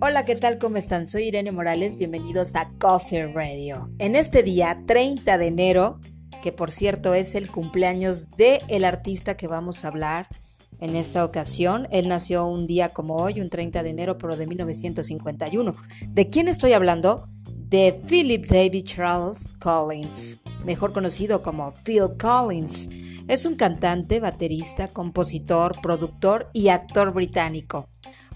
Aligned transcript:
Hola, 0.00 0.24
¿qué 0.24 0.36
tal? 0.36 0.58
¿Cómo 0.58 0.76
están? 0.76 1.08
Soy 1.08 1.24
Irene 1.24 1.50
Morales, 1.50 1.96
bienvenidos 1.96 2.54
a 2.54 2.70
Coffee 2.78 3.26
Radio. 3.32 3.90
En 3.98 4.14
este 4.14 4.44
día, 4.44 4.84
30 4.86 5.36
de 5.38 5.46
enero, 5.48 5.98
que 6.40 6.52
por 6.52 6.70
cierto 6.70 7.14
es 7.14 7.34
el 7.34 7.50
cumpleaños 7.50 8.30
de 8.36 8.62
el 8.68 8.84
artista 8.84 9.36
que 9.36 9.48
vamos 9.48 9.84
a 9.84 9.88
hablar 9.88 10.28
en 10.78 10.94
esta 10.94 11.24
ocasión. 11.24 11.88
Él 11.90 12.06
nació 12.06 12.46
un 12.46 12.68
día 12.68 12.90
como 12.90 13.16
hoy, 13.16 13.40
un 13.40 13.50
30 13.50 13.82
de 13.82 13.90
enero, 13.90 14.18
pero 14.18 14.36
de 14.36 14.46
1951. 14.46 15.74
¿De 16.06 16.28
quién 16.28 16.46
estoy 16.46 16.74
hablando? 16.74 17.26
De 17.48 18.00
Philip 18.08 18.46
David 18.46 18.84
Charles 18.84 19.52
Collins, 19.54 20.42
mejor 20.64 20.92
conocido 20.92 21.42
como 21.42 21.72
Phil 21.72 22.16
Collins. 22.20 22.88
Es 23.26 23.44
un 23.46 23.56
cantante, 23.56 24.20
baterista, 24.20 24.86
compositor, 24.86 25.80
productor 25.82 26.50
y 26.52 26.68
actor 26.68 27.12
británico. 27.12 27.88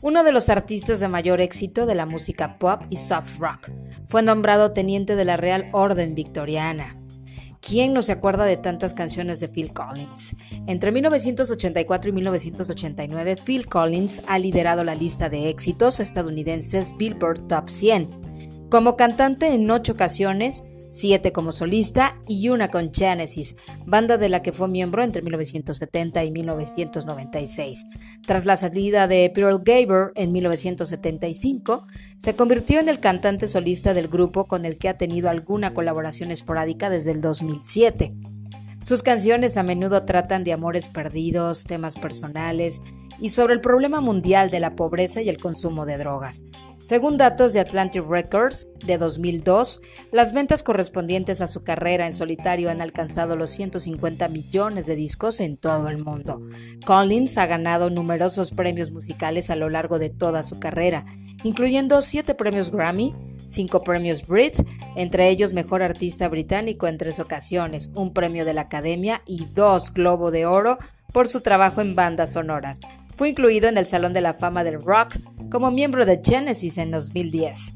Uno 0.05 0.25
de 0.25 0.33
los 0.33 0.49
artistas 0.49 0.99
de 0.99 1.07
mayor 1.07 1.41
éxito 1.41 1.87
de 1.87 1.95
la 1.95 2.07
música 2.07 2.59
pop 2.59 2.83
y 2.91 2.97
soft 2.97 3.39
rock. 3.39 3.71
Fue 4.05 4.21
nombrado 4.21 4.73
teniente 4.73 5.15
de 5.15 5.25
la 5.25 5.37
Real 5.37 5.71
Orden 5.73 6.17
Victoriana. 6.17 6.97
¿Quién 7.61 7.93
no 7.93 8.03
se 8.03 8.11
acuerda 8.11 8.45
de 8.45 8.57
tantas 8.57 8.95
canciones 8.95 9.39
de 9.39 9.49
Phil 9.49 9.73
Collins? 9.73 10.35
Entre 10.67 10.91
1984 10.91 12.11
y 12.11 12.13
1989, 12.15 13.37
Phil 13.37 13.69
Collins 13.69 14.23
ha 14.27 14.41
liderado 14.41 14.83
la 14.83 14.97
lista 14.97 15.29
de 15.29 15.49
éxitos 15.49 16.01
estadounidenses 16.01 16.93
Billboard 16.97 17.47
Top 17.47 17.69
100. 17.69 18.69
Como 18.71 18.97
cantante 18.97 19.55
en 19.55 19.71
ocho 19.71 19.93
ocasiones, 19.93 20.65
siete 20.93 21.33
como 21.33 21.53
solista 21.53 22.19
y 22.29 22.51
una 22.51 22.69
con 22.69 22.93
Genesis, 22.93 23.57
banda 23.87 24.19
de 24.19 24.29
la 24.29 24.43
que 24.43 24.53
fue 24.53 24.69
miembro 24.69 25.03
entre 25.03 25.23
1970 25.23 26.23
y 26.23 26.31
1996. 26.31 27.87
Tras 28.27 28.45
la 28.45 28.59
salida 28.59 29.09
de 29.09 29.33
Pearl 29.35 29.63
Gaber 29.65 30.13
en 30.15 30.33
1975, 30.33 31.87
se 32.19 32.37
convirtió 32.37 32.79
en 32.79 32.91
el 32.91 33.01
cantante 33.01 33.49
solista 33.49 33.95
del 33.95 34.09
grupo 34.09 34.47
con 34.47 34.67
el 34.67 34.77
que 34.77 34.91
ha 34.91 34.99
tenido 34.99 35.31
alguna 35.31 35.73
colaboración 35.73 36.31
esporádica 36.31 36.91
desde 36.91 37.13
el 37.13 37.23
2007. 37.23 38.13
Sus 38.83 39.03
canciones 39.03 39.57
a 39.57 39.63
menudo 39.63 40.05
tratan 40.05 40.43
de 40.43 40.53
amores 40.53 40.89
perdidos, 40.89 41.65
temas 41.65 41.95
personales 41.95 42.83
y 43.21 43.29
sobre 43.29 43.55
el 43.55 43.61
problema 43.61 44.01
mundial 44.01 44.51
de 44.51 44.59
la 44.59 44.75
pobreza 44.75 45.23
y 45.23 45.29
el 45.29 45.37
consumo 45.37 45.87
de 45.87 45.99
drogas. 45.99 46.45
Según 46.81 47.17
datos 47.17 47.53
de 47.53 47.61
Atlantic 47.61 48.05
Records 48.05 48.67
de 48.85 48.99
2002, 48.99 49.81
las 50.11 50.33
ventas 50.33 50.65
correspondientes 50.65 51.41
a 51.41 51.47
su 51.47 51.63
carrera 51.63 52.09
en 52.09 52.15
solitario 52.15 52.71
han 52.71 52.81
alcanzado 52.81 53.37
los 53.37 53.51
150 53.51 54.29
millones 54.29 54.87
de 54.87 54.97
discos 54.97 55.39
en 55.39 55.57
todo 55.57 55.89
el 55.89 55.99
mundo. 55.99 56.41
Collins 56.85 57.39
ha 57.39 57.47
ganado 57.47 57.89
numerosos 57.89 58.51
premios 58.51 58.91
musicales 58.91 59.49
a 59.49 59.55
lo 59.55 59.69
largo 59.69 60.01
de 60.01 60.11
toda 60.11 60.43
su 60.43 60.59
carrera, 60.59 61.07
incluyendo 61.45 62.03
7 62.03 62.35
premios 62.35 62.73
Grammy, 62.73 63.15
5 63.45 63.83
premios 63.83 64.27
Brit, 64.27 64.57
entre 64.97 65.29
ellos 65.29 65.53
Mejor 65.53 65.83
Artista 65.83 66.29
Británico 66.29 66.87
en 66.87 66.99
tres 66.99 67.21
ocasiones, 67.21 67.91
un 67.95 68.13
premio 68.13 68.45
de 68.45 68.55
la 68.55 68.63
Academia 68.63 69.23
y 69.27 69.47
dos 69.47 69.93
Globo 69.93 70.31
de 70.31 70.47
Oro 70.47 70.79
por 71.13 71.29
su 71.29 71.41
trabajo 71.41 71.81
en 71.81 71.95
bandas 71.95 72.33
sonoras. 72.33 72.81
Fue 73.17 73.29
incluido 73.29 73.69
en 73.69 73.79
el 73.79 73.87
Salón 73.87 74.13
de 74.13 74.21
la 74.21 74.35
Fama 74.35 74.65
del 74.65 74.83
Rock 74.83 75.17
como 75.51 75.71
miembro 75.71 76.07
de 76.07 76.21
Genesis 76.25 76.79
en 76.79 76.91
2010. 76.91 77.75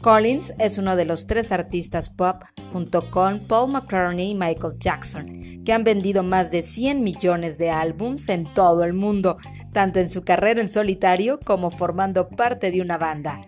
Collins 0.00 0.54
es 0.60 0.78
uno 0.78 0.94
de 0.94 1.04
los 1.04 1.26
tres 1.26 1.50
artistas 1.50 2.08
pop, 2.08 2.44
junto 2.72 3.10
con 3.10 3.40
Paul 3.40 3.72
McCartney 3.72 4.30
y 4.30 4.34
Michael 4.34 4.78
Jackson, 4.78 5.62
que 5.64 5.72
han 5.72 5.82
vendido 5.82 6.22
más 6.22 6.52
de 6.52 6.62
100 6.62 7.02
millones 7.02 7.58
de 7.58 7.70
álbums 7.70 8.28
en 8.28 8.44
todo 8.54 8.84
el 8.84 8.94
mundo, 8.94 9.38
tanto 9.72 9.98
en 9.98 10.08
su 10.08 10.22
carrera 10.22 10.60
en 10.60 10.68
solitario 10.68 11.40
como 11.44 11.70
formando 11.70 12.28
parte 12.28 12.70
de 12.70 12.80
una 12.80 12.96
banda. 12.96 13.40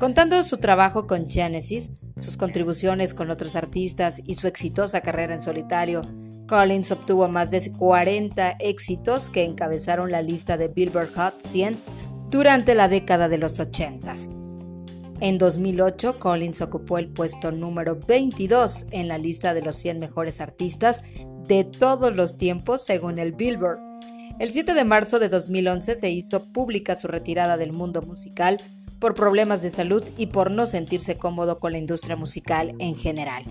Contando 0.00 0.42
su 0.44 0.56
trabajo 0.56 1.06
con 1.06 1.28
Genesis, 1.28 1.92
sus 2.16 2.38
contribuciones 2.38 3.12
con 3.12 3.28
otros 3.28 3.54
artistas 3.54 4.18
y 4.24 4.36
su 4.36 4.46
exitosa 4.46 5.02
carrera 5.02 5.34
en 5.34 5.42
solitario, 5.42 6.00
Collins 6.48 6.90
obtuvo 6.90 7.28
más 7.28 7.50
de 7.50 7.70
40 7.70 8.52
éxitos 8.60 9.28
que 9.28 9.44
encabezaron 9.44 10.10
la 10.10 10.22
lista 10.22 10.56
de 10.56 10.68
Billboard 10.68 11.12
Hot 11.16 11.42
100 11.42 11.76
durante 12.30 12.74
la 12.74 12.88
década 12.88 13.28
de 13.28 13.36
los 13.36 13.60
80. 13.60 14.14
En 15.20 15.36
2008, 15.36 16.18
Collins 16.18 16.62
ocupó 16.62 16.96
el 16.96 17.10
puesto 17.10 17.52
número 17.52 18.00
22 18.00 18.86
en 18.92 19.06
la 19.06 19.18
lista 19.18 19.52
de 19.52 19.60
los 19.60 19.76
100 19.76 19.98
mejores 19.98 20.40
artistas 20.40 21.02
de 21.46 21.64
todos 21.64 22.16
los 22.16 22.38
tiempos 22.38 22.86
según 22.86 23.18
el 23.18 23.32
Billboard. 23.32 23.80
El 24.38 24.50
7 24.50 24.72
de 24.72 24.84
marzo 24.84 25.18
de 25.18 25.28
2011 25.28 25.94
se 25.94 26.10
hizo 26.10 26.50
pública 26.54 26.94
su 26.94 27.06
retirada 27.06 27.58
del 27.58 27.74
mundo 27.74 28.00
musical 28.00 28.62
por 29.00 29.14
problemas 29.14 29.62
de 29.62 29.70
salud 29.70 30.04
y 30.16 30.26
por 30.26 30.50
no 30.50 30.66
sentirse 30.66 31.16
cómodo 31.16 31.58
con 31.58 31.72
la 31.72 31.78
industria 31.78 32.16
musical 32.16 32.74
en 32.78 32.94
general. 32.94 33.44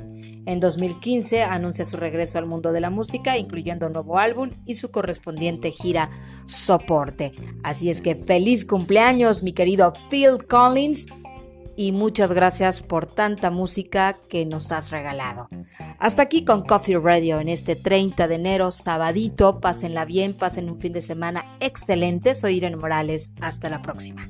En 0.46 0.60
2015 0.60 1.44
anuncia 1.44 1.86
su 1.86 1.98
regreso 1.98 2.38
al 2.38 2.46
mundo 2.46 2.72
de 2.72 2.82
la 2.82 2.90
música, 2.90 3.38
incluyendo 3.38 3.88
un 3.88 3.94
nuevo 3.94 4.18
álbum 4.18 4.52
y 4.66 4.76
su 4.76 4.92
correspondiente 4.92 5.72
gira 5.72 6.09
Soporte. 6.46 7.34
Así 7.64 7.90
es 7.90 8.00
que 8.02 8.16
feliz 8.16 8.64
cumpleaños, 8.66 9.44
mi 9.44 9.52
querido 9.52 9.94
Phil 10.09 10.46
Collins, 10.48 11.08
y 11.80 11.94
muchas 11.94 12.34
gracias 12.34 12.82
por 12.82 13.06
tanta 13.06 13.52
música 13.52 14.20
que 14.28 14.46
nos 14.46 14.74
has 14.74 14.92
regalado. 14.92 15.48
Hasta 15.98 16.24
aquí 16.24 16.44
con 16.44 16.66
Coffee 16.66 16.98
Radio 16.98 17.40
en 17.40 17.48
este 17.48 17.78
30 17.78 18.28
de 18.28 18.36
enero, 18.36 18.72
sabadito. 18.72 19.62
Pásenla 19.62 20.04
bien, 20.04 20.34
pasen 20.34 20.70
un 20.70 20.78
fin 20.78 20.92
de 20.92 21.02
semana 21.02 21.56
excelente. 21.62 22.36
Soy 22.36 22.58
Irene 22.58 22.76
Morales. 22.76 23.32
Hasta 23.40 23.70
la 23.70 23.82
próxima. 23.82 24.30